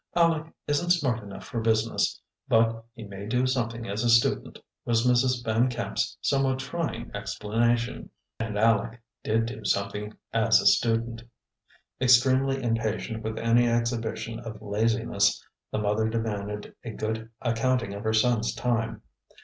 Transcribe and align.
"Aleck 0.15 0.51
isn't 0.67 0.89
smart 0.89 1.21
enough 1.21 1.43
for 1.45 1.61
business, 1.61 2.19
but 2.47 2.85
he 2.95 3.03
may 3.03 3.27
do 3.27 3.45
something 3.45 3.87
as 3.87 4.03
a 4.03 4.09
student," 4.09 4.57
was 4.83 5.05
Mrs. 5.05 5.45
Van 5.45 5.69
Camp's 5.69 6.17
somewhat 6.21 6.57
trying 6.57 7.11
explanation; 7.13 8.09
and 8.39 8.57
Aleck 8.57 8.99
did 9.23 9.45
do 9.45 9.63
something 9.63 10.15
as 10.33 10.59
a 10.59 10.65
student. 10.65 11.21
Extremely 12.01 12.63
impatient 12.63 13.21
with 13.21 13.37
any 13.37 13.69
exhibition 13.69 14.39
of 14.39 14.59
laziness, 14.59 15.45
the 15.69 15.77
mother 15.77 16.09
demanded 16.09 16.73
a 16.83 16.89
good 16.93 17.29
accounting 17.39 17.93
of 17.93 18.03
her 18.03 18.13
son's 18.13 18.55
time. 18.55 19.03